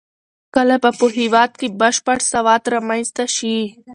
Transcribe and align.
کله 0.55 0.75
به 0.83 0.91
په 0.99 1.07
هېواد 1.17 1.51
کې 1.59 1.67
بشپړ 1.79 2.17
سواد 2.31 2.61
رامنځته 2.73 3.25
شي؟ 3.35 3.55